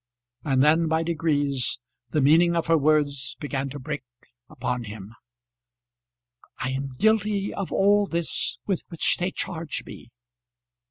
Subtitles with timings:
[0.43, 1.77] And then by degrees
[2.09, 4.01] the meaning of her words began to break
[4.49, 5.13] upon him.
[6.57, 10.09] "I am guilty of all this with which they charge me."